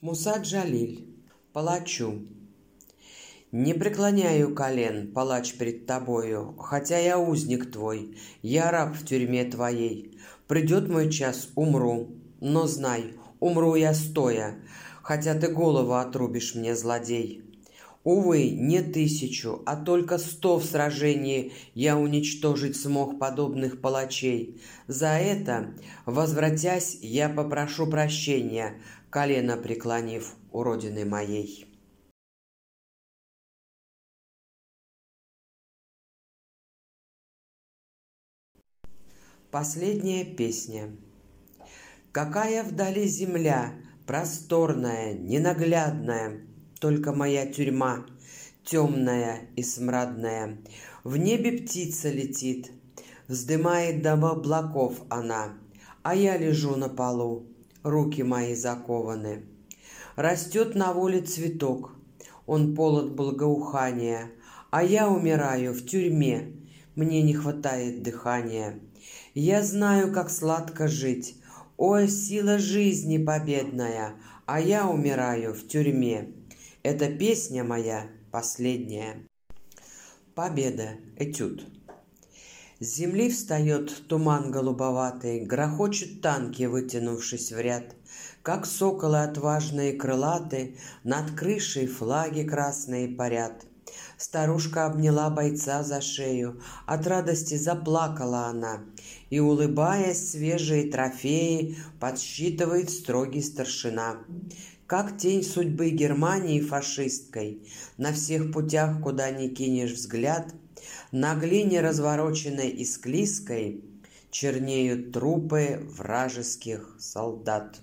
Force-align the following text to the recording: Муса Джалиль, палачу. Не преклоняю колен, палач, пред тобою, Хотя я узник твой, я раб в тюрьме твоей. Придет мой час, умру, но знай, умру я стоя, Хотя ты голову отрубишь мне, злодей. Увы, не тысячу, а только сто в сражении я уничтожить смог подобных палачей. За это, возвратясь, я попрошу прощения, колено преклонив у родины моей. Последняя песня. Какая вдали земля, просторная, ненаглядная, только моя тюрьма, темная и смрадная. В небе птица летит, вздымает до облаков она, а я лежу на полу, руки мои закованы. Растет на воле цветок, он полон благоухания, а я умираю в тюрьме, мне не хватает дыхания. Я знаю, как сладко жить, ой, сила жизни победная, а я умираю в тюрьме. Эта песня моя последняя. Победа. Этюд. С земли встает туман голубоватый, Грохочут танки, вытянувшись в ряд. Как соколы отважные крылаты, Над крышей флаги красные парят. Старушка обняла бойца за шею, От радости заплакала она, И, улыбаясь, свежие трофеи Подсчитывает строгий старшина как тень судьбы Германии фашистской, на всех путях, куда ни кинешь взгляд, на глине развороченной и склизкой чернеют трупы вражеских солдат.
Муса 0.00 0.38
Джалиль, 0.38 1.08
палачу. 1.52 2.22
Не 3.50 3.74
преклоняю 3.74 4.54
колен, 4.54 5.12
палач, 5.12 5.54
пред 5.54 5.86
тобою, 5.86 6.54
Хотя 6.56 6.98
я 6.98 7.18
узник 7.18 7.72
твой, 7.72 8.16
я 8.40 8.70
раб 8.70 8.94
в 8.94 9.04
тюрьме 9.04 9.44
твоей. 9.44 10.16
Придет 10.46 10.88
мой 10.88 11.10
час, 11.10 11.48
умру, 11.56 12.10
но 12.40 12.68
знай, 12.68 13.14
умру 13.40 13.74
я 13.74 13.92
стоя, 13.92 14.60
Хотя 15.02 15.34
ты 15.34 15.48
голову 15.48 15.94
отрубишь 15.94 16.54
мне, 16.54 16.76
злодей. 16.76 17.47
Увы, 18.04 18.50
не 18.50 18.80
тысячу, 18.80 19.62
а 19.66 19.76
только 19.76 20.18
сто 20.18 20.58
в 20.58 20.64
сражении 20.64 21.52
я 21.74 21.98
уничтожить 21.98 22.76
смог 22.76 23.18
подобных 23.18 23.80
палачей. 23.80 24.62
За 24.86 25.08
это, 25.08 25.74
возвратясь, 26.06 26.98
я 27.02 27.28
попрошу 27.28 27.86
прощения, 27.86 28.80
колено 29.10 29.56
преклонив 29.56 30.34
у 30.52 30.62
родины 30.62 31.04
моей. 31.04 31.66
Последняя 39.50 40.24
песня. 40.24 40.94
Какая 42.12 42.62
вдали 42.62 43.06
земля, 43.06 43.74
просторная, 44.06 45.14
ненаглядная, 45.14 46.47
только 46.80 47.12
моя 47.12 47.46
тюрьма, 47.46 48.06
темная 48.64 49.48
и 49.56 49.62
смрадная. 49.62 50.58
В 51.04 51.16
небе 51.16 51.52
птица 51.52 52.10
летит, 52.10 52.70
вздымает 53.26 54.02
до 54.02 54.12
облаков 54.12 55.02
она, 55.08 55.54
а 56.02 56.14
я 56.14 56.36
лежу 56.36 56.76
на 56.76 56.88
полу, 56.88 57.46
руки 57.82 58.22
мои 58.22 58.54
закованы. 58.54 59.44
Растет 60.16 60.74
на 60.74 60.92
воле 60.92 61.20
цветок, 61.20 61.92
он 62.46 62.74
полон 62.74 63.14
благоухания, 63.14 64.30
а 64.70 64.82
я 64.82 65.08
умираю 65.08 65.72
в 65.72 65.84
тюрьме, 65.86 66.52
мне 66.94 67.22
не 67.22 67.34
хватает 67.34 68.02
дыхания. 68.02 68.80
Я 69.34 69.62
знаю, 69.62 70.12
как 70.12 70.30
сладко 70.30 70.88
жить, 70.88 71.36
ой, 71.76 72.08
сила 72.08 72.58
жизни 72.58 73.22
победная, 73.22 74.14
а 74.46 74.60
я 74.60 74.88
умираю 74.88 75.54
в 75.54 75.68
тюрьме. 75.68 76.37
Эта 76.90 77.10
песня 77.10 77.64
моя 77.64 78.06
последняя. 78.32 79.26
Победа. 80.34 80.92
Этюд. 81.18 81.66
С 82.80 82.86
земли 82.96 83.28
встает 83.28 84.08
туман 84.08 84.50
голубоватый, 84.50 85.44
Грохочут 85.44 86.22
танки, 86.22 86.62
вытянувшись 86.62 87.52
в 87.52 87.60
ряд. 87.60 87.94
Как 88.42 88.64
соколы 88.64 89.22
отважные 89.22 89.98
крылаты, 89.98 90.78
Над 91.04 91.32
крышей 91.32 91.86
флаги 91.86 92.44
красные 92.44 93.06
парят. 93.06 93.66
Старушка 94.16 94.86
обняла 94.86 95.28
бойца 95.28 95.82
за 95.82 96.00
шею, 96.00 96.62
От 96.86 97.06
радости 97.06 97.56
заплакала 97.56 98.46
она, 98.46 98.80
И, 99.28 99.40
улыбаясь, 99.40 100.30
свежие 100.30 100.90
трофеи 100.90 101.76
Подсчитывает 102.00 102.88
строгий 102.88 103.42
старшина 103.42 104.24
как 104.88 105.18
тень 105.18 105.44
судьбы 105.44 105.90
Германии 105.90 106.62
фашистской, 106.62 107.62
на 107.98 108.10
всех 108.14 108.50
путях, 108.50 109.02
куда 109.02 109.30
ни 109.30 109.48
кинешь 109.48 109.92
взгляд, 109.92 110.54
на 111.12 111.34
глине 111.34 111.82
развороченной 111.82 112.70
и 112.70 112.86
склизкой 112.86 113.84
чернеют 114.30 115.12
трупы 115.12 115.86
вражеских 115.90 116.96
солдат. 116.98 117.76